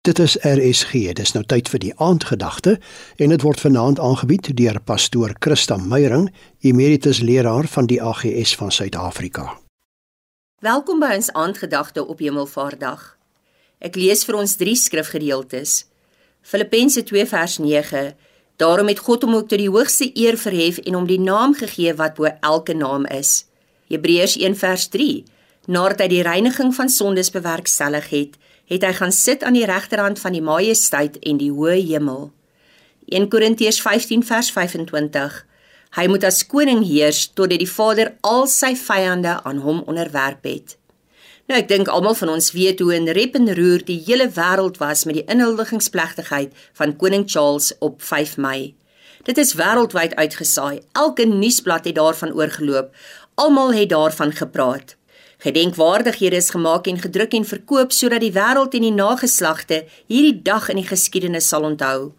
[0.00, 1.12] Dit is RSG.
[1.12, 2.78] Dis nou tyd vir die aandgedagte
[3.20, 6.30] en dit word vanaand aangebied deur pastoor Christa Meyering,
[6.64, 9.58] emeritus leraar van die AGS van Suid-Afrika.
[10.64, 13.02] Welkom by ons aandgedagte op Hemelvaartdag.
[13.84, 15.74] Ek lees vir ons drie skrifgedeeltes.
[16.40, 18.14] Filippense 2 vers 9.
[18.56, 21.92] Daarom het God hom ook tot die hoogste eer verhef en hom die naam gegee
[22.00, 23.44] wat bo elke naam is.
[23.92, 25.26] Hebreërs 1 vers 3.
[25.68, 28.36] Nadat hy die reiniging van sondes bewerkstellig het,
[28.70, 32.30] het hy gaan sit aan die regterhand van die majesteit en die hoë hemel.
[33.10, 35.40] 1 Korintiërs 15 vers 25.
[35.98, 40.76] Hy moet as koning heers totdat die Vader al sy vyande aan hom onderwerp het.
[41.50, 44.78] Nou ek dink almal van ons weet hoe in rep en roer die hele wêreld
[44.78, 48.76] was met die inhuldigingsplegtigheid van koning Charles op 5 Mei.
[49.26, 50.80] Dit is wêreldwyd uitgesaai.
[50.94, 52.94] Elke nuusblad het daarvan oorgeloop.
[53.34, 54.94] Almal het daarvan gepraat.
[55.40, 60.66] Gedenkwaardighede is gemaak en gedruk en verkoop sodat die wêreld en die nageslagte hierdie dag
[60.68, 62.10] in die geskiedenis sal onthou.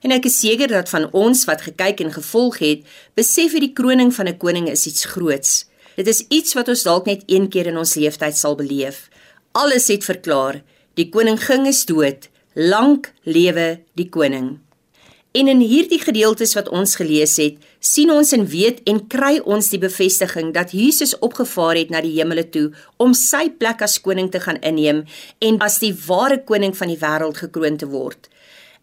[0.00, 2.86] En ek is seker dat van ons wat gekyk en gevolg het,
[3.20, 5.66] besef dat die kroning van 'n koning is iets groots.
[5.96, 9.08] Dit is iets wat ons dalk net een keer in ons lewensyd sal beleef.
[9.52, 10.62] Alles het verklaar,
[10.94, 14.58] die koning ging is dood, lank lewe die koning.
[15.30, 19.68] En in hierdie gedeeltes wat ons gelees het, sien ons en weet en kry ons
[19.70, 24.32] die bevestiging dat Jesus opgevaar het na die hemele toe om sy plek as koning
[24.34, 25.04] te gaan inneem
[25.38, 28.26] en as die ware koning van die wêreld gekroon te word.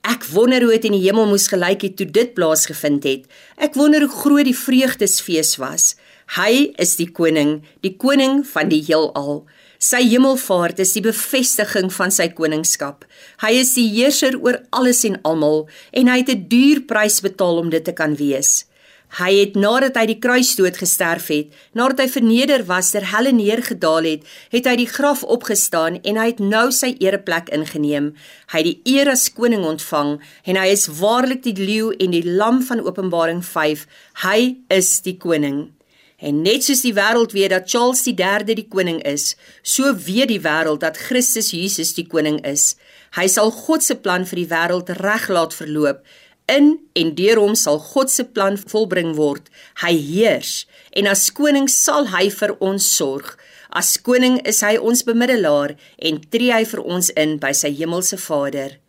[0.08, 3.28] Ek wonder hoe dit in die hemel moes gelyk het toe dit plaasgevind het.
[3.60, 5.98] Ek wonder hoe groot die vreugdesfees was.
[6.38, 9.44] Hy is die koning, die koning van die heelal.
[9.78, 13.06] Sy hemelvaart is die bevestiging van sy koningskap.
[13.44, 17.58] Hy is die heerser oor alles en almal en hy het 'n duur prys betaal
[17.62, 18.66] om dit te kan wees.
[19.08, 24.04] Hy het nadat hy die kruisdood gesterf het, nadat hy verneder was ter helle neergedaal
[24.04, 28.16] het, het hy die graf opgestaan en hy het nou sy ereplek ingeneem.
[28.52, 32.26] Hy het die eer as koning ontvang en hy is waarlik die leeu en die
[32.26, 33.88] lam van Openbaring 5.
[34.26, 35.77] Hy is die koning.
[36.18, 40.42] En net soos die wêreld weet dat Charles III die koning is, so weet die
[40.42, 42.72] wêreld dat Christus Jesus die koning is.
[43.14, 46.02] Hy sal God se plan vir die wêreld reg laat verloop.
[46.50, 49.52] In en deur hom sal God se plan volbring word.
[49.84, 50.66] Hy heers
[50.98, 53.36] en as koning sal hy vir ons sorg.
[53.70, 58.18] As koning is hy ons bemiddelaar en tree hy vir ons in by sy hemelse
[58.26, 58.80] Vader.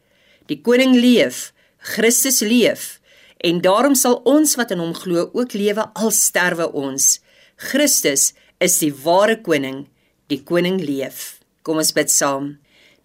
[0.49, 1.51] Die koning leef,
[1.93, 2.98] Christus leef
[3.39, 7.19] en daarom sal ons wat in hom glo ook lewe al sterwe ons.
[7.57, 8.33] Christus
[8.63, 9.87] is die ware koning,
[10.31, 11.39] die koning leef.
[11.63, 12.57] Kom ons bid saam.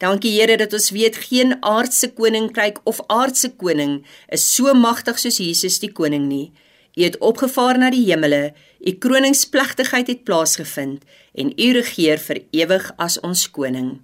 [0.02, 4.02] Dankie Here dat ons weet geen aardse koninkryk of aardse koning
[4.34, 6.52] is so magtig soos Jesus die koning nie.
[6.98, 12.90] U het opgevaar na die hemele, u kroningsplegtigheid het plaasgevind en u regeer vir ewig
[12.98, 13.96] as ons koning.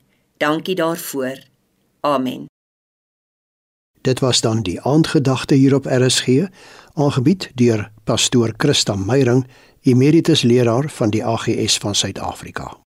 [0.42, 1.44] Dankie daarvoor.
[2.02, 2.49] Amen.
[4.02, 6.48] Dit was dan die aandgedagte hier op RSG,
[6.94, 9.48] aangebied deur pastoor Christa Meyring,
[9.82, 12.80] emeritus leraar van die AGS van Suid-Afrika.